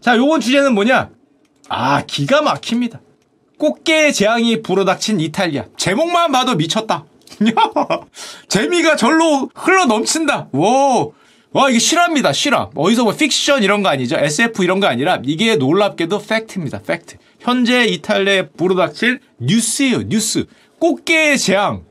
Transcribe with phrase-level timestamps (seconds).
[0.00, 1.10] 자, 요번 주제는 뭐냐?
[1.68, 3.00] 아, 기가 막힙니다.
[3.58, 5.64] 꽃게의 재앙이 불어닥친 이탈리아.
[5.76, 7.04] 제목만 봐도 미쳤다.
[8.48, 10.48] 재미가 절로 흘러 넘친다.
[10.52, 11.12] 오.
[11.52, 12.32] 와, 이게 실화입니다.
[12.32, 12.70] 실화.
[12.74, 14.16] 어디서 뭐 픽션 이런 거 아니죠.
[14.16, 16.80] SF 이런 거 아니라 이게 놀랍게도 팩트입니다.
[16.82, 17.16] 팩트.
[17.40, 20.08] 현재 이탈리아에 불어닥칠 뉴스예요.
[20.08, 20.46] 뉴스.
[20.78, 21.84] 꽃게의 재앙.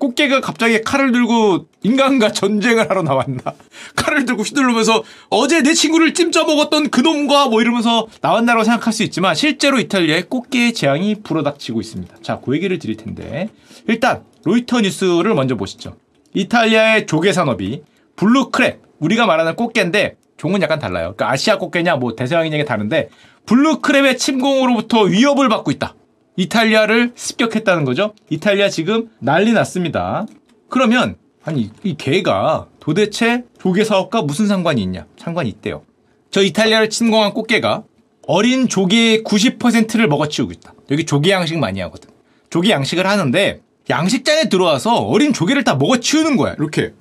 [0.00, 3.42] 꽃게가 갑자기 칼을 들고 인간과 전쟁을 하러 나왔나.
[3.94, 9.36] 칼을 들고 휘둘르면서 어제 내 친구를 찜쪄 먹었던 그놈과 뭐 이러면서 나왔나라고 생각할 수 있지만
[9.36, 12.16] 실제로 이탈리아에 꽃게의 재앙이 불어닥치고 있습니다.
[12.22, 13.48] 자, 그 얘기를 드릴 텐데.
[13.86, 15.96] 일단 로이터 뉴스를 먼저 보시죠.
[16.34, 17.82] 이탈리아의 조개 산업이
[18.16, 21.14] blue crab, 우리가 말하는 꽃게인데 종은 약간 달라요.
[21.14, 23.10] 그러니까 아시아 꽃게냐 뭐 대서양이냐에 다른데
[23.44, 25.94] blue crab의 침공으로부터 위협을 받고 있다.
[26.36, 28.14] 이탈리아를 습격했다는 거죠.
[28.30, 30.26] 이탈리아 지금 난리 났습니다.
[30.68, 35.06] 그러면 아니 이 개가 도대체 조개 사업과 무슨 상관이 있냐?
[35.18, 35.82] 상관이 있대요.
[36.30, 37.82] 저 이탈리아를 침공한 꽃게가
[38.26, 40.74] 어린 조개의 90%를 먹어치우고 있다.
[40.90, 42.10] 여기 조개 양식 많이 하거든.
[42.50, 46.54] 조개 양식을 하는데 양식장에 들어와서 어린 조개를 다 먹어치우는 거야.
[46.54, 46.92] 이렇게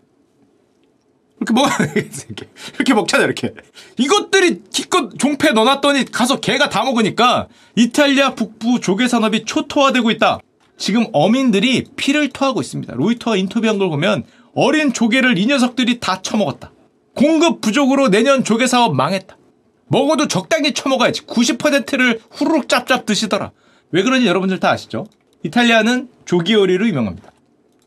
[1.39, 3.53] 이렇게 먹어 이렇게 이렇게 먹잖아 이렇게
[3.97, 10.39] 이것들이 기껏 종패 넣어놨더니 가서 개가 다 먹으니까 이탈리아 북부 조개 산업이 초토화되고 있다.
[10.77, 12.93] 지금 어민들이 피를 토하고 있습니다.
[12.95, 14.23] 로이터와 인터뷰한 걸 보면
[14.55, 16.71] 어린 조개를 이 녀석들이 다 처먹었다.
[17.15, 19.37] 공급 부족으로 내년 조개 사업 망했다.
[19.87, 21.25] 먹어도 적당히 처먹어야지.
[21.25, 23.51] 90%를 후루룩 짭짭 드시더라.
[23.91, 25.07] 왜 그런지 여러분들 다 아시죠?
[25.43, 27.31] 이탈리아는 조개 요리로 유명합니다.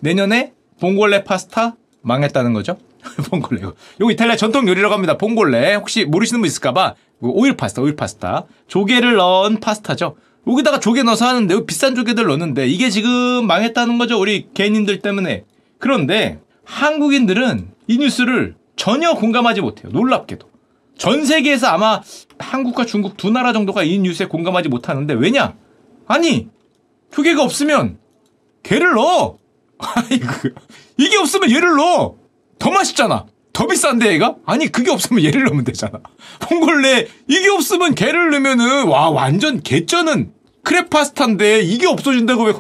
[0.01, 2.77] 내년에 봉골레 파스타 망했다는 거죠.
[3.31, 3.63] 봉골레.
[4.01, 5.19] 이거 이탈리아 전통 요리라고 합니다.
[5.19, 5.75] 봉골레.
[5.75, 8.45] 혹시 모르시는 분 있을까봐 오일 파스타, 오일 파스타.
[8.69, 10.17] 조개를 넣은 파스타죠.
[10.47, 14.21] 여기다가 조개 넣어서 하는데 비싼 조개들 넣는데 이게 지금 망했다는 거죠.
[14.21, 15.45] 우리 개인님들 때문에.
[15.79, 19.93] 그런데 한국인들은 이 뉴스를 전혀 공감하지 못해요.
[19.93, 20.49] 놀랍게도.
[20.97, 22.01] 전 세계에서 아마
[22.39, 25.55] 한국과 중국 두 나라 정도가 이 뉴스에 공감하지 못하는데 왜냐?
[26.07, 26.49] 아니
[27.13, 27.99] 조개가 없으면
[28.63, 29.39] 개를 넣어.
[29.79, 30.55] 그
[30.99, 32.22] 이게 없으면 얘를 넣어.
[32.63, 33.27] 더 맛있잖아.
[33.53, 34.37] 더 비싼데 얘가?
[34.47, 35.99] 아니 그게 없으면 얘를 넣으면 되잖아.
[36.39, 42.53] 봉골레 이게 없으면 개를 넣으면은 와 완전 개쩌는 크랩 파스타인데 이게 없어진다고 왜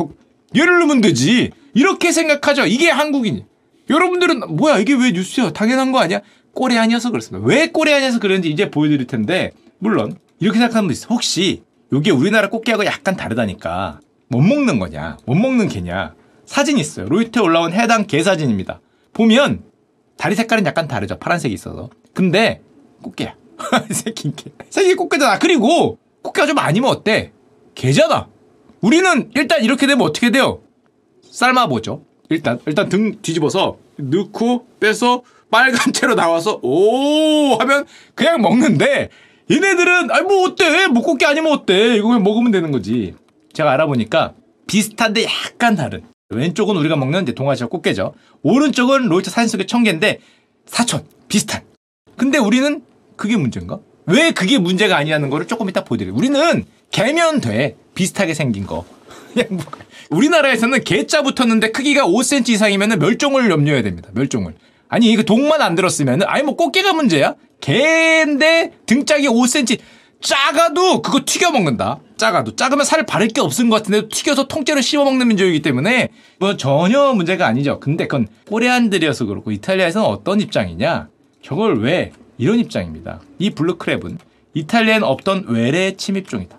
[0.56, 1.52] 얘를 넣으면 되지.
[1.74, 2.66] 이렇게 생각하죠.
[2.66, 3.44] 이게 한국인.
[3.88, 5.52] 여러분들은 뭐야 이게 왜 뉴스야?
[5.52, 6.20] 당연한 거 아니야?
[6.52, 7.46] 꼬레 아니어서 그렇습니다.
[7.46, 11.06] 왜 꼬레 아니어서 그런지 이제 보여드릴 텐데 물론 이렇게 생각하는 분 있어.
[11.10, 15.18] 혹시 이게 우리나라 꽃게하고 약간 다르다니까 못 먹는 거냐?
[15.26, 16.14] 못 먹는 개냐?
[16.44, 17.06] 사진이 있어요.
[17.08, 18.80] 로이터에 올라온 해당 개 사진입니다.
[19.12, 19.70] 보면
[20.22, 21.18] 다리 색깔은 약간 다르죠.
[21.18, 21.90] 파란색이 있어서.
[22.14, 22.62] 근데
[23.02, 23.34] 꽃게야.
[23.90, 24.52] 새끼 개.
[24.70, 25.40] 새끼 꽃게잖아.
[25.40, 27.32] 그리고 꽃게가 좀 아니면 어때?
[27.74, 28.28] 개잖아.
[28.80, 30.60] 우리는 일단 이렇게 되면 어떻게 돼요?
[31.28, 32.04] 삶아보죠.
[32.28, 37.84] 일단 일단 등 뒤집어서 넣고 빼서 빨간 채로 나와서 오 하면
[38.14, 39.08] 그냥 먹는데
[39.50, 40.86] 얘네들은 아니 뭐 어때?
[40.86, 41.96] 뭐 꽃게 아니면 어때?
[41.96, 43.16] 이거 그냥 먹으면 되는 거지.
[43.54, 44.34] 제가 알아보니까
[44.68, 46.11] 비슷한데 약간 다른.
[46.34, 48.14] 왼쪽은 우리가 먹는 이제 동아시아 꽃게죠.
[48.42, 50.20] 오른쪽은 로이터 사진 속의 청개인데
[50.66, 51.62] 사촌 비슷한.
[52.16, 52.82] 근데 우리는
[53.16, 53.78] 그게 문제인가?
[54.06, 56.14] 왜 그게 문제가 아니냐는 거를 조금 이따 보여드려요.
[56.14, 57.76] 우리는 개면 돼.
[57.94, 58.84] 비슷하게 생긴 거.
[59.48, 59.64] 뭐,
[60.10, 64.10] 우리나라에서는 개자 붙었는데 크기가 5cm 이상이면 멸종을 염려해야 됩니다.
[64.12, 64.54] 멸종을.
[64.88, 67.34] 아니 이거 독만 안 들었으면 아니 뭐 꽃게가 문제야?
[67.60, 69.78] 개인데 등짝이 5cm
[70.22, 71.98] 작아도 그거 튀겨 먹는다.
[72.16, 76.56] 작아도 작으면 살 바를 게 없은 것 같은데 튀겨서 통째로 씹어 먹는 민족이기 때문에 뭐
[76.56, 77.80] 전혀 문제가 아니죠.
[77.80, 81.08] 근데 그건 코레안들이어서 그렇고 이탈리아에서는 어떤 입장이냐?
[81.42, 83.20] 저걸 왜 이런 입장입니다.
[83.38, 84.18] 이 블루크랩은
[84.54, 86.58] 이탈리아엔 없던 외래 침입종이다.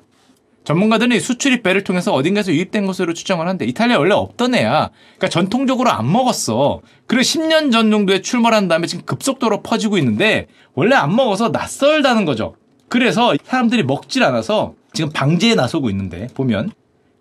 [0.66, 4.91] 전문가들은 수출입 배를 통해서 어딘가에서 유입된 것으로 추정을 하는데 이탈리아 원래 없던 애야.
[5.18, 6.81] 그러니까 전통적으로 안 먹었어.
[7.06, 12.56] 그리고 10년 전 정도에 출몰한 다음에 지금 급속도로 퍼지고 있는데 원래 안 먹어서 낯설다는 거죠.
[12.94, 16.70] 그래서 사람들이 먹질 않아서 지금 방제에 나서고 있는데 보면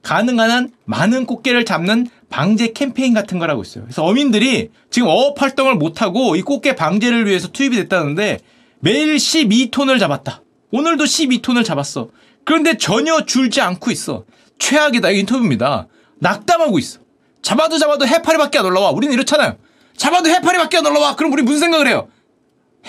[0.02, 3.84] 가능한 한 많은 꽃게를 잡는 방제 캠페인 같은 걸 하고 있어요.
[3.84, 8.40] 그래서 어민들이 지금 어업 활동을 못하고 이 꽃게 방제를 위해서 투입이 됐다는데
[8.80, 10.42] 매일 12톤을 잡았다.
[10.72, 12.10] 오늘도 12톤을 잡았어.
[12.44, 14.24] 그런데 전혀 줄지 않고 있어.
[14.58, 15.10] 최악이다.
[15.12, 15.86] 이 인터뷰입니다.
[16.18, 17.00] 낙담하고 있어.
[17.40, 18.90] 잡아도 잡아도 해파리밖에 안 올라와.
[18.90, 19.56] 우리는 이렇잖아요.
[19.96, 21.16] 잡아도 해파리밖에 안 올라와.
[21.16, 22.08] 그럼 우리 무슨 생각을 해요?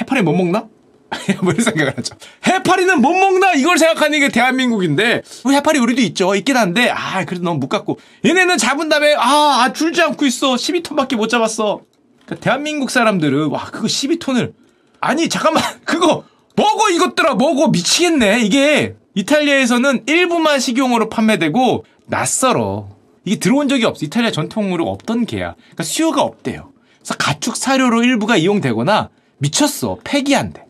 [0.02, 0.68] 해파리 못 먹나?
[1.42, 2.16] 뭐 이런 생각을 하죠.
[2.48, 3.54] 해파리는 못 먹나?
[3.54, 6.36] 이걸 생각하는 게 대한민국인데, 해파리 우리도 있죠.
[6.36, 8.00] 있긴 한데, 아, 그래도 너무 못 갖고.
[8.26, 10.56] 얘네는 잡은 다음에, 아, 아 줄지 않고 있어.
[10.56, 11.82] 12톤밖에 못 잡았어.
[12.26, 14.54] 그러니까 대한민국 사람들은, 와, 그거 12톤을.
[15.00, 15.64] 아니, 잠깐만.
[15.86, 16.24] 그거,
[16.56, 17.36] 먹어, 이것들아.
[17.36, 17.68] 먹어.
[17.68, 18.42] 미치겠네.
[18.42, 22.90] 이게, 이탈리아에서는 일부만 식용으로 판매되고 낯설어.
[23.26, 24.06] 이게 들어온 적이 없어.
[24.06, 25.56] 이탈리아 전통으로 없던 개야.
[25.56, 26.72] 그러니까 수요가 없대요.
[27.00, 29.98] 그래서 가축 사료로 일부가 이용되거나 미쳤어.
[30.04, 30.66] 폐기한대.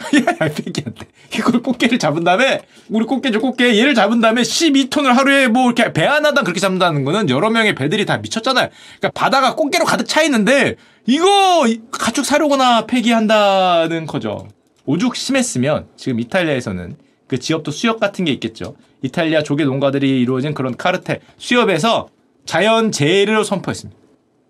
[0.16, 1.06] 야, 폐기한대.
[1.36, 6.04] 이걸 꽃게를 잡은 다음에 우리 꽃게죠 꽃게 얘를 잡은 다음에 12톤을 하루에 뭐 이렇게 배
[6.04, 8.68] 하나당 그렇게 잡는다는 거는 여러 명의 배들이 다 미쳤잖아요.
[8.98, 10.76] 그러니까 바다가 꽃게로 가득 차 있는데
[11.06, 14.48] 이거 가축 사료거나 폐기한다는 거죠.
[14.86, 16.96] 오죽 심했으면 지금 이탈리아에서는
[17.26, 18.74] 그 지역도 수협 같은 게 있겠죠.
[19.02, 22.08] 이탈리아 조개 농가들이 이루어진 그런 카르텔 수협에서
[22.44, 24.00] 자연 재해를 선포했습니다.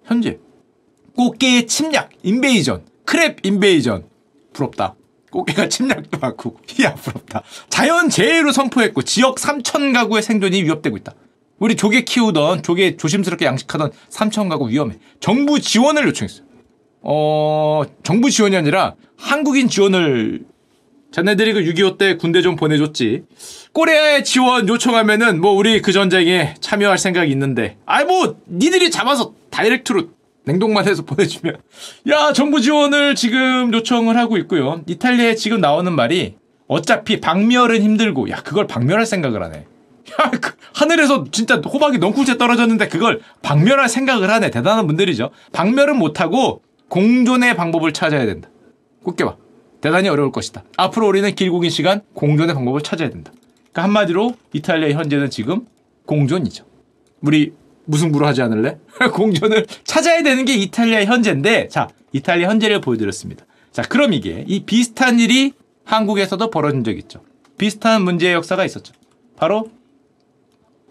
[0.04, 0.38] 현재
[1.16, 4.04] 꽃게의 침략, 인베이전, 크랩 인베이전
[4.52, 4.94] 부럽다.
[5.30, 7.42] 꽃게가 침략도 받고 이야 부럽다.
[7.68, 11.14] 자연 재해로 선포했고 지역 3천 가구의 생존이 위협되고 있다.
[11.58, 14.96] 우리 조개 키우던 조개 조심스럽게 양식하던 3천 가구 위험해.
[15.20, 16.44] 정부 지원을 요청했어요.
[17.02, 20.44] 어 정부 지원이 아니라 한국인 지원을
[21.12, 23.24] 자네들이 그 6.25 때 군대 좀 보내줬지.
[23.72, 27.76] 꼬레아의 지원 요청하면은 뭐 우리 그 전쟁에 참여할 생각이 있는데.
[27.84, 30.08] 아이 뭐 니들이 잡아서 다이렉트로
[30.44, 31.56] 냉동만 해서 보내주면.
[32.08, 34.82] 야 정부 지원을 지금 요청을 하고 있고요.
[34.86, 39.56] 이탈리아에 지금 나오는 말이 어차피 박멸은 힘들고 야 그걸 박멸할 생각을 하네.
[40.20, 44.50] 야, 그 하늘에서 진짜 호박이 넝쿨째 떨어졌는데 그걸 박멸할 생각을 하네.
[44.50, 45.30] 대단한 분들이죠.
[45.52, 48.48] 박멸은 못하고 공존의 방법을 찾아야 된다.
[49.04, 49.36] 꼭 껴봐.
[49.80, 50.64] 대단히 어려울 것이다.
[50.76, 53.32] 앞으로 우리는 길고 긴 시간 공존의 방법을 찾아야 된다.
[53.72, 55.66] 그러니까 한마디로 이탈리아 현재는 지금
[56.06, 56.64] 공존이죠.
[57.22, 57.52] 우리
[57.90, 58.78] 무승부로 하지 않을래?
[59.12, 63.44] 공존을 찾아야 되는 게 이탈리아 현재인데 자 이탈리아 현재를 보여드렸습니다.
[63.72, 65.52] 자 그럼 이게 이 비슷한 일이
[65.84, 67.20] 한국에서도 벌어진 적 있죠.
[67.58, 68.94] 비슷한 문제의 역사가 있었죠.
[69.36, 69.68] 바로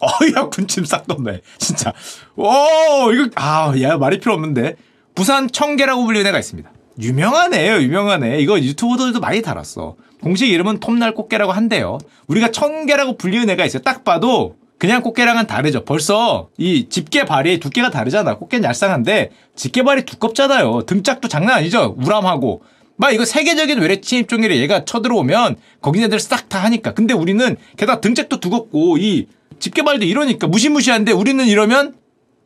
[0.00, 1.92] 어야 군침 싹 돋네 진짜.
[2.36, 4.76] 오 이거 아야 말이 필요 없는데
[5.14, 6.70] 부산 청계라고 불리는 애가 있습니다.
[7.00, 8.38] 유명한 애예요, 유명한 애.
[8.40, 9.96] 이거 유튜버들도 많이 달았어.
[10.22, 11.98] 공식 이름은 톱날 꽃게라고 한대요.
[12.26, 13.82] 우리가 청개라고 불리는 애가 있어요.
[13.82, 15.84] 딱 봐도 그냥 꽃게랑은 다르죠.
[15.84, 18.38] 벌써 이 집게 발이 두께가 다르잖아.
[18.38, 20.86] 꽃게는 얄쌍한데 집게 발이 두껍잖아요.
[20.86, 21.94] 등짝도 장난 아니죠.
[21.98, 22.62] 우람하고.
[22.96, 26.94] 막 이거 세계적인 외래 침입 종이래 얘가 쳐들어오면 거기네들 싹 다 하니까.
[26.94, 29.26] 근데 우리는 게다가 등짝도 두껍고 이
[29.58, 31.94] 집게 발도 이러니까 무시무시한데 우리는 이러면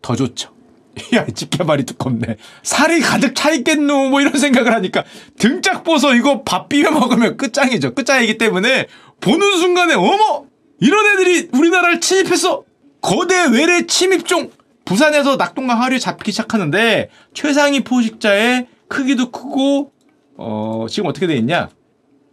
[0.02, 0.50] 더 좋죠.
[1.14, 2.36] 야, 집게발이 두껍네.
[2.64, 4.08] 살이 가득 차 있겠노?
[4.08, 5.04] 뭐 이런 생각을 하니까
[5.38, 7.94] 등짝 보소 이거 밥 비벼 먹으면 끝장이죠.
[7.94, 8.86] 끝장이기 때문에
[9.20, 10.46] 보는 순간에 어머!
[10.84, 12.62] 이런 애들이 우리나라를 침입했어!
[13.00, 14.50] 거대 외래 침입종!
[14.84, 19.92] 부산에서 낙동강 하류 잡기 시작하는데 최상위 포식자의 크기도 크고
[20.36, 21.70] 어, 지금 어떻게 돼 있냐?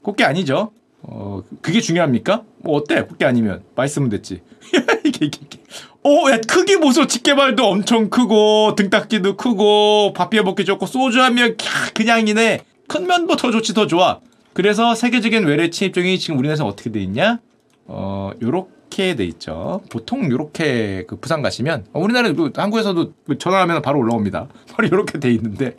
[0.01, 0.71] 꽃게 아니죠?
[1.01, 2.43] 어, 그게 중요합니까?
[2.57, 3.03] 뭐 어때?
[3.03, 4.41] 꽃게 아니면 맛있으면 됐지.
[5.05, 5.31] 이게.
[6.03, 7.07] 오, 야, 크기 보소.
[7.07, 12.61] 집게발도 엄청 크고, 등딱지도 크고, 밥 비벼 먹기 좋고, 소주 하면 캬, 그냥이네.
[12.87, 14.19] 큰 면도 더 좋지, 더 좋아.
[14.53, 17.39] 그래서 세계적인 외래 침입종이 지금 우리나라에서 어떻게 돼 있냐?
[17.93, 19.81] 어, 요렇게 돼 있죠.
[19.89, 24.47] 보통 요렇게 그 부산 가시면, 어, 우리나라, 그 한국에서도 그 전화하면 바로 올라옵니다.
[24.71, 25.75] 바로 요렇게 돼 있는데.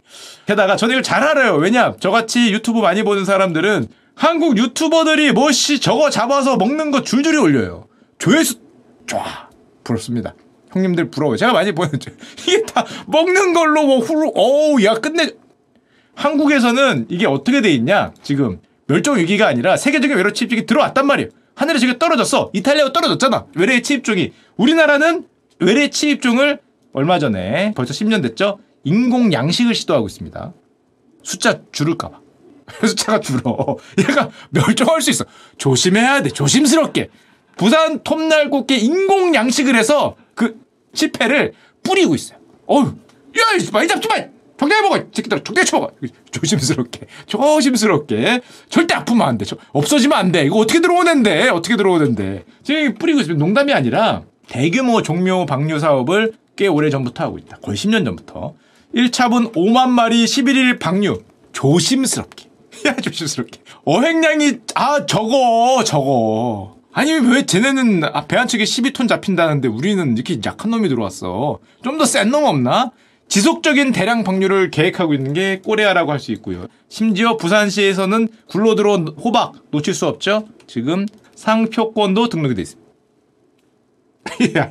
[0.46, 1.54] 게다가 저는 이걸 잘 알아요.
[1.54, 1.96] 왜냐?
[1.98, 7.86] 저같이 유튜브 많이 보는 사람들은 한국 유튜버들이 뭐씨 저거 잡아서 먹는 거 줄줄이 올려요.
[8.18, 8.60] 조회수
[9.06, 9.48] 쫙
[9.84, 10.34] 부럽습니다.
[10.70, 11.38] 형님들 부러워요.
[11.38, 12.10] 제가 많이 보여줘.
[12.46, 15.30] 이게 다 먹는 걸로 뭐 후루 어우 야 끝내
[16.14, 18.12] 한국에서는 이게 어떻게 돼 있냐?
[18.22, 21.30] 지금 멸종 위기가 아니라 세계적인 외래 침입종이 들어왔단 말이에요.
[21.54, 22.50] 하늘에 지금 떨어졌어.
[22.52, 23.46] 이탈리아가 떨어졌잖아.
[23.54, 24.32] 외래 침입종이.
[24.56, 25.26] 우리나라는
[25.58, 26.60] 외래 침입종을
[26.92, 28.58] 얼마 전에 벌써 10년 됐죠.
[28.84, 30.52] 인공 양식을 시도하고 있습니다.
[31.22, 32.20] 숫자 줄을까봐.
[32.86, 33.76] 숫자가 줄어.
[33.98, 35.24] 얘가 멸종할 수 있어.
[35.58, 36.30] 조심해야 돼.
[36.30, 37.10] 조심스럽게.
[37.56, 40.60] 부산 톱날 꽃게 인공 양식을 해서 그
[40.94, 42.38] 실패를 뿌리고 있어요.
[42.66, 44.16] 어휴, 야, 많이 잡지 마!
[44.58, 44.96] 적당히 먹어!
[45.12, 45.92] 새끼들, 적당히 쳐먹어!
[46.30, 48.40] 조심스럽게, 조심스럽게.
[48.68, 49.44] 절대 아프면 안 돼.
[49.72, 50.44] 없어지면 안 돼.
[50.44, 51.48] 이거 어떻게 들어오는데?
[51.48, 52.44] 어떻게 들어오는데?
[52.62, 57.56] 지금 뿌리고 있으면 농담이 아니라 대규모 종묘 방류 사업을 꽤 오래 전부터 하고 있다.
[57.62, 58.54] 거의 10년 전부터.
[58.94, 61.22] 1차분 5만 마리 11일 방류.
[61.52, 62.46] 조심스럽게.
[62.86, 63.60] 야, 조심스럽게.
[63.84, 66.76] 어획량이, 아, 저거, 저거.
[66.94, 71.58] 아니 왜 쟤네는 아, 배한 측에 12톤 잡힌다는데 우리는 이렇게 약한 놈이 들어왔어.
[71.82, 72.90] 좀 더 센 놈 없나?
[73.28, 76.66] 지속적인 대량 방류를 계획하고 있는 게 꼬레아라고 할 수 있고요.
[76.88, 80.46] 심지어 부산시에서는 굴러 들어온 호박 놓칠 수 없죠.
[80.66, 82.82] 지금 상표권도 등록이 돼 있습니다.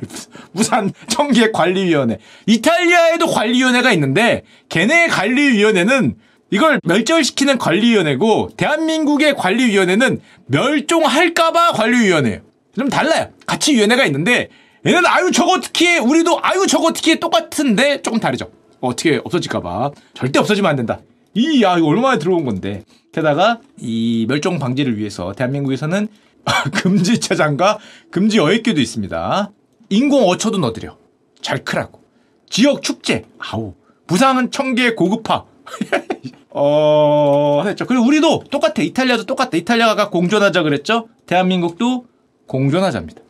[0.54, 2.18] 부산 청계 관리위원회.
[2.46, 6.16] 이탈리아에도 관리위원회가 있는데 걔네 관리위원회는
[6.50, 12.40] 이걸 멸종시키는 관리위원회고 대한민국의 관리위원회는 멸종할까봐 관리위원회예요.
[12.78, 13.28] 좀 달라요.
[13.46, 14.48] 같이 위원회가 있는데
[14.84, 15.98] 얘는 아유 저거 해?
[15.98, 17.18] 우리도 아유 저거 해?
[17.20, 18.50] 똑같은데 조금 다르죠.
[18.80, 21.00] 어떻게 없어질까봐 절대 없어지면 안 된다.
[21.34, 22.84] 이 야 이거 얼마나 들어온 건데.
[23.12, 26.08] 게다가 이 멸종 방지를 위해서 대한민국에서는
[26.74, 27.78] 금지 차장과
[28.10, 29.50] 금지 어획기도 있습니다.
[29.90, 30.96] 인공 어초도 넣어드려.
[31.40, 32.00] 잘 크라고.
[32.48, 33.24] 지역 축제.
[33.38, 33.74] 아우.
[34.06, 35.44] 부상은 청계 고급화.
[36.50, 37.86] 어, 했죠.
[37.86, 38.82] 그리고 우리도 똑같아.
[38.82, 39.56] 이탈리아도 똑같아.
[39.56, 41.08] 이탈리아가 공존하자 그랬죠?
[41.26, 42.06] 대한민국도
[42.46, 43.22] 공존하자입니다.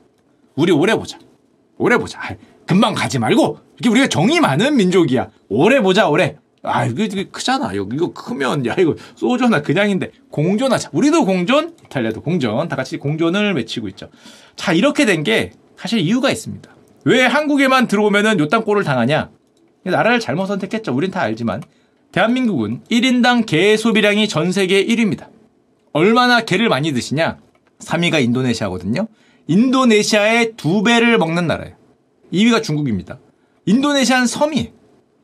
[0.56, 1.18] 우리 오래 보자.
[1.83, 2.21] 오래 보자.
[2.67, 3.59] 금방 가지 말고.
[3.81, 5.31] 이게 우리가 정이 많은 민족이야.
[5.49, 6.37] 오래 보자, 오래.
[6.62, 7.73] 아, 이거, 이거 크잖아.
[7.73, 10.12] 이거, 이거 크면, 야, 이거 소주 하나 그냥인데.
[10.31, 10.91] 공존하자.
[10.93, 12.69] 우리도 공존, 이탈리아도 공존.
[12.69, 14.11] 다 같이 공존을 외치고 있죠.
[14.55, 16.71] 자, 이렇게 된 게 사실 이유가 있습니다.
[17.05, 19.31] 왜 한국에만 들어오면은 요딴 꼴을 당하냐?
[19.85, 20.95] 나라를 잘못 선택했죠.
[20.95, 21.62] 우린 다 알지만.
[22.12, 25.27] 대한민국은 1인당 개 소비량이 전 세계 1위입니다.
[25.93, 27.39] 얼마나 개를 많이 드시냐?
[27.81, 29.09] 3위가 인도네시아거든요.
[29.47, 31.75] 인도네시아의 두 배를 먹는 나라예요.
[32.33, 33.19] 2위가 중국입니다.
[33.67, 34.71] 인도네시아는 섬이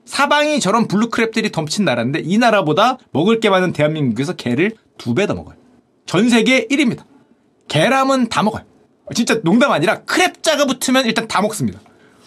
[0.05, 5.35] 사방이 저런 블루크랩들이 덮친 나라인데 이 나라보다 먹을 게 많은 대한민국에서 개를 두 배 더
[5.35, 5.57] 먹어요.
[6.07, 7.05] 전 세계 1위입니다.
[7.69, 8.65] 개람은 다 먹어요.
[9.15, 11.81] 진짜 농담 아니라 크랩자가 붙으면 일단 다 먹습니다.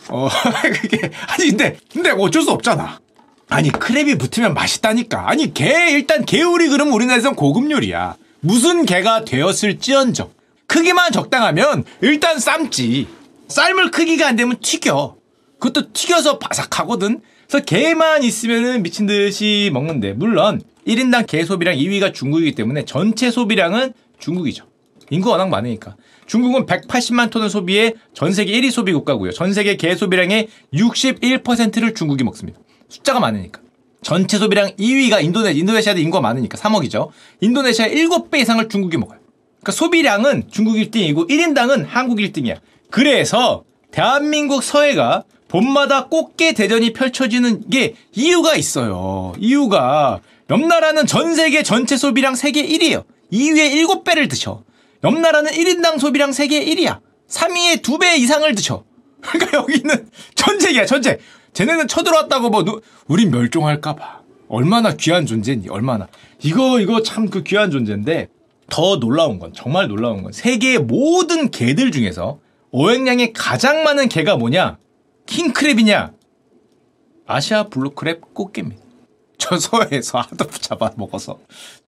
[0.10, 0.28] 어,
[0.82, 3.00] 그게, 아니, 근데, 근데 어쩔 수 없잖아.
[3.50, 5.30] 아니 크랩이 붙으면 맛있다니까.
[5.30, 8.16] 아니 게 일단 게우리 그러면 우리나라에선 고급 요리야.
[8.40, 10.30] 무슨 게가 되었을지언정
[10.72, 13.06] 크기만 적당하면 일단 삶지.
[13.50, 15.18] 삶을 크기가 안 되면 튀겨.
[15.60, 17.20] 그것도 튀겨서 바삭하거든.
[17.46, 23.92] 그래서 게만 있으면은 미친 듯이 먹는데 물론 1인당 게 소비량 2위가 중국이기 때문에 전체 소비량은
[24.20, 24.66] 중국이죠.
[25.10, 25.98] 인구가 워낙 많으니까.
[26.26, 29.32] 중국은 180만 톤을 소비해 전 세계 1위 소비 국가고요.
[29.32, 32.62] 전 세계 게 소비량의 61%를 중국이 먹습니다.
[32.88, 33.60] 숫자가 많으니까.
[34.02, 37.10] 전체 소비량 2위가 인도네시아, 인도네시아도 인구가 많으니까 3억이죠.
[37.42, 39.21] 인도네시아 7배 이상을 중국이 먹어요.
[39.62, 42.58] 그러니까 소비량은 중국 1등이고 1인당은 한국 1등이야.
[42.90, 49.34] 그래서 대한민국 서해가 봄마다 꽃게 대전이 펼쳐지는 게 이유가 있어요.
[49.38, 53.04] 이유가 옆 나라는 전 세계 전체 소비량 세계 1위에요.
[53.32, 54.64] 2위에 7배를 드셔.
[55.04, 57.00] 옆 나라는 1인당 소비량 세계 1위야.
[57.30, 58.84] 3위에 2배 이상을 드셔.
[59.22, 61.18] 그러니까 여기는 전쟁이야, 전쟁.
[61.54, 66.08] 쟤네는 쳐들어왔다고 뭐 누, 우린 멸종할까 봐 얼마나 귀한 존재니 얼마나
[66.42, 68.30] 이거 이거 참 그 귀한 존재인데
[68.72, 72.40] 더 놀라운 건 정말 놀라운 건 세계의 모든 게들 중에서
[72.72, 74.78] 어획량이 가장 많은 게가 뭐냐?
[75.28, 76.14] 킹크랩이냐?
[77.28, 78.82] 아시아 blue crab 꽃게입니다.
[79.38, 81.40] 저 서해에서 하도 잡아 먹어서.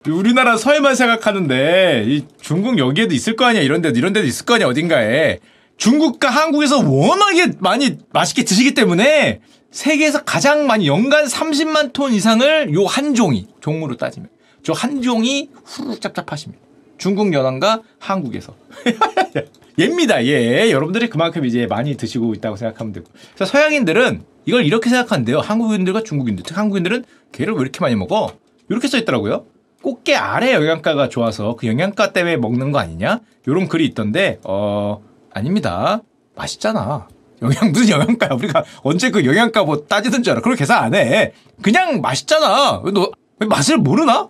[0.08, 3.62] 우리나라 서해만 생각하는데 이 중국 여기에도 있을 거 아니야?
[3.62, 4.68] 이런 데도 이런 데도 있을 거 아니야?
[4.68, 5.40] 어딘가에.
[5.78, 9.40] 중국과 한국에서 워낙에 많이 맛있게 드시기 때문에
[9.72, 14.30] 세계에서 가장 많이 연간 30만 톤 이상을 요 한 종이 종으로 따지면.
[14.64, 16.62] 저 한 종이 후루룩 짭짭하십니다.
[16.98, 18.56] 중국 연안과 한국에서
[19.80, 20.24] 얘입니다.
[20.26, 23.08] 예, 여러분들이 그만큼 이제 많이 드시고 있다고 생각하면 되고.
[23.36, 25.40] 그래서 서양인들은 이걸 이렇게 생각한대요.
[25.40, 28.34] 한국인들과 중국인들, 특히 한국인들은 게를 왜 이렇게 많이 먹어?
[28.70, 29.46] 이렇게 써 있더라고요.
[29.82, 33.20] 꽃게 아래 영양가가 좋아서 그 영양가 때문에 먹는 거 아니냐?
[33.48, 36.02] 요런 글이 있던데 어 아닙니다.
[36.36, 37.08] 맛있잖아.
[37.42, 38.30] 영양 무슨 영양가야?
[38.36, 40.42] 우리가 언제 그 영양가 뭐 따지던 줄 알아?
[40.42, 41.34] 그걸 계산 안 해.
[41.62, 42.82] 그냥 맛있잖아.
[42.94, 43.12] 너
[43.46, 44.30] 맛을 모르나?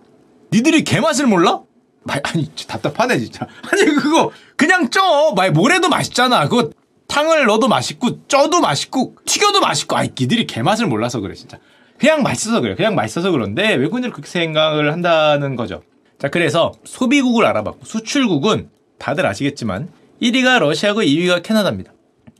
[0.52, 1.60] 니들이 개 맛을 몰라?
[2.08, 3.46] 아니 답답하네 진짜.
[3.70, 5.32] 아니 그거 그냥 쪄.
[5.34, 6.48] 말 뭐래도 맛있잖아.
[6.48, 6.70] 그거
[7.08, 9.96] 탕을 넣어도 맛있고 쪄도 맛있고 튀겨도 맛있고.
[9.96, 11.58] 아이 니들이 개 맛을 몰라서 그래 진짜.
[11.98, 12.74] 그냥 맛있어서 그래.
[12.74, 15.82] 그냥 맛있어서 그런데 외국인들 그렇게 생각을 한다는 거죠.
[16.18, 18.68] 자 그래서 소비국을 알아봤고 수출국은
[18.98, 19.88] 다들 아시겠지만
[20.22, 21.93] 1위가 러시아고 2위가 캐나다입니다.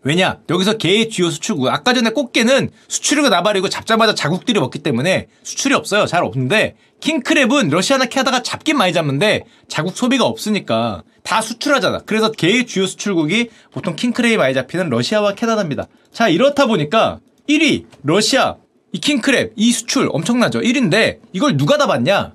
[0.04, 0.38] 왜냐?
[0.50, 1.68] 여기서 개의 주요 수출국.
[1.68, 6.04] 아까 전에 꽃게는 수출이고 나발이고 잡자마자 자국들이 먹기 때문에 수출이 없어요.
[6.04, 12.00] 잘 없는데 킹크랩은 러시아나 캐나다가 잡긴 많이 잡는데 자국 소비가 없으니까 다 수출하잖아.
[12.04, 15.87] 그래서 개의 주요 수출국이 보통 킹크랩이 많이 잡히는 러시아와 캐나다입니다.
[16.12, 18.56] 자, 이렇다 보니까 1위 러시아
[18.92, 20.61] 이 킹크랩 이 수출 엄청나죠.
[20.61, 22.34] 1위인데 이걸 누가 다 받냐?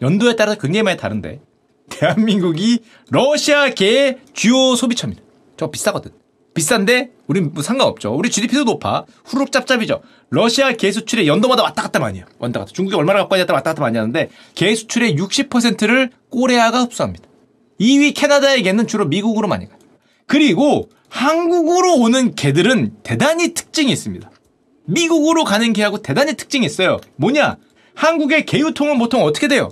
[0.00, 1.40] 연도에 따라서 굉장히 많이 다른데
[1.90, 2.78] 대한민국이
[3.10, 5.22] 러시아계의 주요 소비처입니다.
[5.56, 6.19] 저 비싸거든.
[6.54, 8.14] 비싼데 우린 뭐 상관없죠.
[8.14, 9.04] 우리 GDP도 높아.
[9.24, 10.02] 후룩 짭짭이죠.
[10.30, 12.26] 러시아 개 수출의 연도마다 왔다 갔다 많이 해요.
[12.38, 12.72] 왔다 갔다.
[12.72, 17.28] 중국이 얼마나 갖고 왔다 왔다 갔다 많이 하는데 개 수출의 60%를 꼬레아가 흡수합니다.
[17.80, 19.78] 2위 캐나다의 개는 주로 미국으로 많이 가요.
[20.26, 24.30] 그리고 한국으로 오는 개들은 대단히 특징이 있습니다.
[24.84, 27.00] 미국으로 가는 개하고 대단히 특징이 있어요.
[27.16, 27.56] 뭐냐?
[27.94, 29.70] 한국의 개 유통은 보통 어떻게 돼요?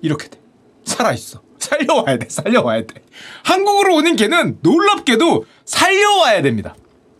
[0.00, 0.38] 이렇게 돼.
[0.84, 1.42] 살아있어.
[1.62, 2.26] 살려와야 돼.
[2.28, 3.02] 살려와야 돼.
[3.44, 6.74] 한국으로 오는 개는 놀랍게도 살려와야 됩니다.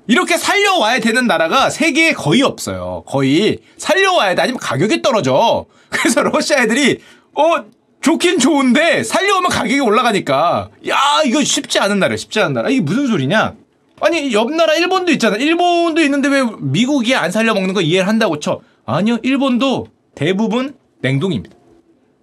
[0.09, 3.05] 이렇게 살려와야 되는 나라가 세계에 거의 없어요.
[3.07, 4.43] 거의 살려와야 돼.
[4.43, 5.67] 아니면 가격이 떨어져.
[5.91, 6.99] 그래서 러시아 애들이
[7.35, 7.65] 어
[8.01, 13.07] 좋긴 좋은데 살려오면 가격이 올라가니까 야 이거 쉽지 않은 나라 쉽지 않은 나라 이게 무슨
[13.07, 13.55] 소리냐?
[14.01, 15.37] 아니 옆 나라 일본도 있잖아.
[15.37, 18.61] 일본도 있는데 왜 미국이 안 살려 먹는 거 이해를 한다고 쳐?
[18.85, 19.19] 아니요.
[19.23, 21.57] 일본도 대부분 냉동입니다.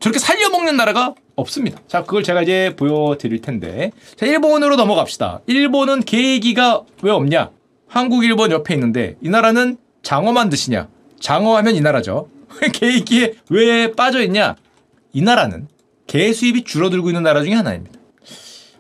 [0.02, 1.80] 저렇게 살려 먹는 나라가 없습니다.
[1.88, 3.92] 자, 그걸 제가 이제 보여드릴 텐데.
[4.16, 5.42] 자, 일본으로 넘어갑시다.
[5.48, 7.50] 일본은 계기가 왜 없냐?
[7.88, 10.88] 한국, 일본 옆에 있는데 이 나라는 장어만 드시냐?
[11.20, 12.30] 장어 하면 이 나라죠.
[12.74, 14.56] 개이기에 왜 빠져 있냐?
[15.14, 15.68] 이 나라는
[16.08, 18.00] 개 수입이 줄어들고 있는 나라 중에 하나입니다.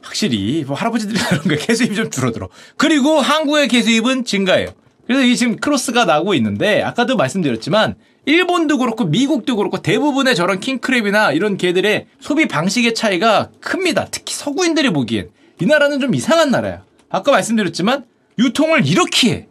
[0.01, 2.49] 확실히 뭐 할아버지들이 그런 거 개 수입이 좀 줄어들어.
[2.77, 4.69] 그리고 한국의 개 수입은 증가해요.
[5.05, 7.95] 그래서 이 지금 크로스가 나고 있는데 아까도 말씀드렸지만
[8.33, 14.05] 일본도 그렇고 미국도 그렇고 대부분의 저런 킹크랩이나 이런 개들의 소비 방식의 차이가 큽니다.
[14.11, 16.83] 특히 서구인들이 보기엔 이 나라는 좀 이상한 나라야.
[17.09, 18.05] 아까 말씀드렸지만
[18.37, 19.47] 유통을 이렇게 해.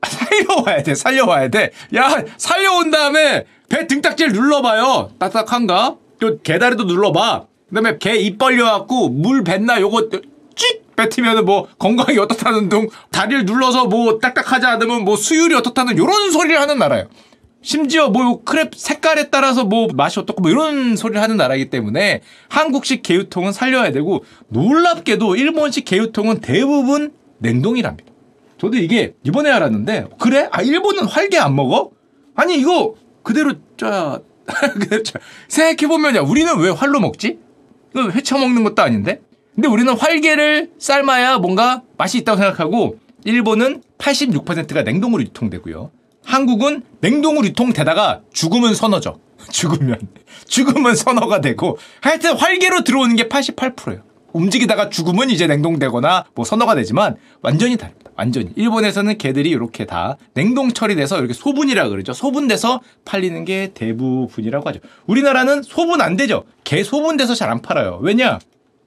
[0.08, 1.70] 살려와야 돼, 살려와야 돼.
[1.94, 5.10] 야, 살려온 다음에 배 등딱지를 눌러봐요.
[5.18, 5.96] 딱딱한가?
[6.18, 7.44] 또 개다리도 눌러봐.
[7.68, 10.08] 그 다음에 개 입 벌려갖고 물 뱉나 요거
[10.56, 16.30] 찍 뱉으면 뭐 건강이 어떻다는 둥 다리를 눌러서 뭐 딱딱하지 않으면 뭐 수율이 어떻다는 요런
[16.30, 17.08] 소리를 하는 나라예요.
[17.64, 23.02] 심지어 뭐 크랩 색깔에 따라서 뭐 맛이 어떻고 뭐 이런 소리를 하는 나라이기 때문에 한국식
[23.02, 28.12] 개유통은 살려야 되고 놀랍게도 일본식 개유통은 대부분 냉동이랍니다.
[28.58, 30.48] 저도 이게 이번에 알았는데 그래?
[30.52, 31.90] 아 일본은 활개 안 먹어?
[32.34, 34.20] 아니 이거 그대로 짜
[35.48, 37.38] 생각해 보면 야 우리는 왜 활로 먹지?
[37.94, 39.22] 이거 회쳐 먹는 것도 아닌데?
[39.54, 45.90] 근데 우리는 활개를 삶아야 뭔가 맛이 있다고 생각하고 일본은 86%가 냉동으로 유통되고요.
[46.24, 49.18] 한국은 냉동으로 유통되다가 죽으면 선어죠.
[49.50, 49.98] 죽으면.
[50.46, 54.02] 죽으면 선어가 되고 하여튼 활개로 들어오는 게 88%예요.
[54.32, 58.10] 움직이다가 죽으면 이제 냉동되거나 뭐 선어가 되지만 완전히 다릅니다.
[58.16, 58.50] 완전히.
[58.56, 62.12] 일본에서는 개들이 이렇게 다 냉동 처리돼서 이렇게 소분이라 그러죠.
[62.12, 64.80] 소분돼서 팔리는 게 대부분이라고 하죠.
[65.06, 66.44] 우리나라는 소분 안 되죠.
[66.64, 67.98] 개 소분돼서 잘 안 팔아요.
[68.02, 68.40] 왜냐?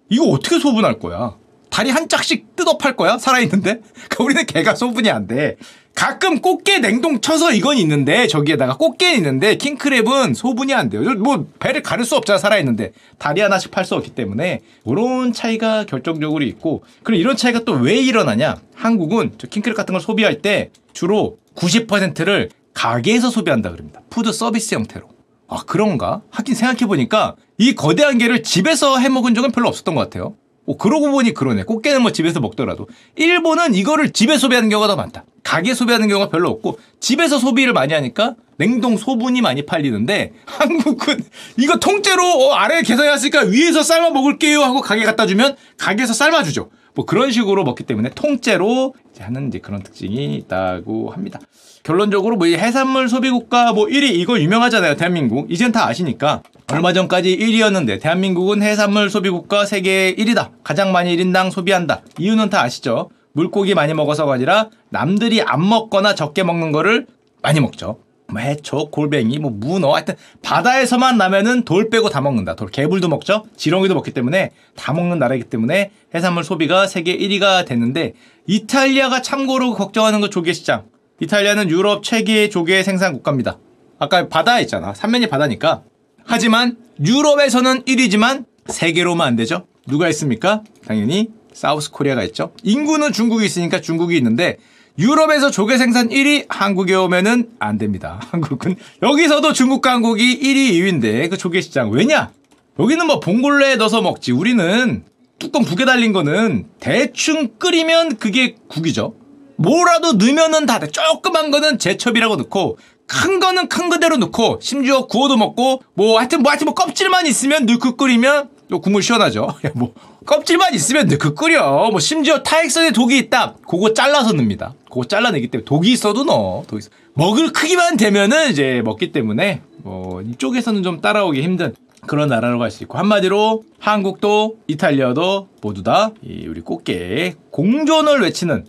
[0.09, 1.35] 이거 어떻게 소분할 거야?
[1.69, 3.17] 다리 한 짝씩 뜯어 팔 거야?
[3.17, 3.81] 살아있는데?
[4.09, 5.55] 그러니까 우리는 개가 소분이 안 돼.
[5.97, 11.01] 가끔 꽃게 냉동 쳐서 이건 있는데 저기에다가 꽃게 있는데 킹크랩은 소분이 안 돼요.
[11.15, 16.43] 뭐 배를 가릴 수 없잖아 살아있는데 다리 하나씩 팔 수 없기 때문에 그런 차이가 결정적으로
[16.43, 18.57] 있고 그럼 이런 차이가 또 왜 일어나냐?
[18.75, 24.01] 한국은 저 킹크랩 같은 걸 소비할 때 주로 90%를 가게에서 소비한다 그럽니다.
[24.11, 25.07] food service 형태로.
[25.47, 26.21] 아 그런가?
[26.29, 30.35] 하긴 생각해보니까 이 거대한 게를 집에서 해먹은 적은 별로 없었던 것 같아요.
[30.67, 31.63] 오, 그러고 보니 그러네.
[31.63, 32.87] 꽃게는 뭐 집에서 먹더라도.
[33.15, 35.23] 일본은 이거를 집에 소비하는 경우가 더 많다.
[35.41, 41.23] 가게 소비하는 경우가 별로 없고, 집에서 소비를 많이 하니까 냉동 소분이 많이 팔리는데, 한국은
[41.57, 46.69] 이거 통째로 어, 아래에 계산해왔으니까 위에서 삶아 먹을게요 하고 가게 갖다 주면 가게에서 삶아 주죠.
[46.97, 51.39] 뭐 그런 식으로 먹기 때문에 통째로 하는 이제 그런 특징이 있다고 합니다.
[51.83, 55.45] 결론적으로 뭐이 해산물 소비 국가 뭐 1위 이거 유명하잖아요 대한민국.
[55.51, 56.41] 이젠 다 아시니까.
[56.71, 60.49] 얼마 전까지 1위였는데 대한민국은 해산물 소비 국가 세계 1위다.
[60.63, 62.01] 가장 많이 1인당 소비한다.
[62.17, 63.09] 이유는 다 아시죠?
[63.31, 67.05] 물고기 많이 먹어서가 아니라 남들이 안 먹거나 적게 먹는 거를
[67.43, 72.55] 많이 먹죠 뭐 해초, 골뱅이, 뭐 문어, 하여튼 바다에서만 나면은 돌 빼고 다 먹는다.
[72.55, 73.45] 돌, 개불도 먹죠.
[73.55, 78.13] 지렁이도 먹기 때문에 다 먹는 나라이기 때문에 해산물 소비가 세계 1위가 됐는데
[78.45, 80.85] 이탈리아가 참고로 걱정하는 거 조개 시장.
[81.21, 83.57] 이탈리아는 유럽 최대 조개 생산 국가입니다.
[83.99, 84.93] 아까 바다에 있잖아.
[84.93, 85.83] 삼면이 바다니까.
[86.25, 89.65] 하지만 유럽에서는 1위지만 세계로만 안 되죠.
[89.87, 90.63] 누가 있습니까?
[90.85, 92.51] 당연히 사우스 코리아가 있죠.
[92.63, 94.57] 인구는 중국이 있으니까 중국이 있는데
[94.99, 98.19] 유럽에서 조개 생산 1위 한국에 오면은 안 됩니다.
[98.31, 102.31] 한국은 여기서도 중국과 한국이 1위 2위인데 그 조개 시장 왜냐?
[102.79, 104.31] 여기는 뭐 봉골레에 넣어서 먹지.
[104.31, 105.03] 우리는
[105.39, 109.15] 뚜껑 두 개 달린 거는 대충 끓이면 그게 국이죠.
[109.57, 110.87] 뭐라도 넣으면은 다 돼.
[110.87, 116.51] 조그만 거는 제첩이라고 넣고 큰 거는 큰 그대로 넣고 심지어 구워도 먹고 뭐 하여튼 뭐
[116.51, 119.47] 하여튼 뭐 껍질만 있으면 넣고 끓이면 또 국물 시원하죠.
[119.75, 119.93] 뭐
[120.25, 121.89] 껍질만 있으면 넣고 끓여.
[121.91, 123.55] 뭐 심지어 타액선에 독이 있다.
[123.67, 124.73] 그거 잘라서 넣습니다.
[124.89, 126.63] 그거 잘라내기 때문에 독이 있어도 넣어.
[126.67, 126.89] 독이 있어.
[127.13, 131.73] 먹을 크기만 되면은 이제 먹기 때문에 뭐 이쪽에서는 좀 따라오기 힘든
[132.05, 138.65] 그런 나라로 갈 수 있고 한마디로 한국도 이탈리아도 모두 다이 우리 꽃게 공존을 외치는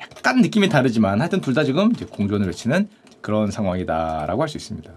[0.00, 2.88] 약간 느낌이 다르지만 하여튼 둘 다 지금 공존을 외치는
[3.20, 4.90] 그런 상황이다라고 할 수 있습니다.